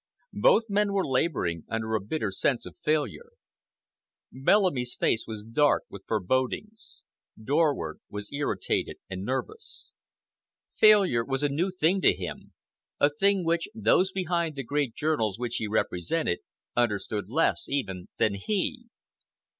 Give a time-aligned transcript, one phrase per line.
[0.33, 3.33] Both men were laboring under a bitter sense of failure.
[4.31, 7.03] Bellamy's face was dark with forebodings;
[7.39, 9.91] Dorward was irritated and nervous.
[10.73, 15.57] Failure was a new thing to him—a thing which those behind the great journals which
[15.57, 16.39] he represented
[16.75, 18.87] understood less, even, than he.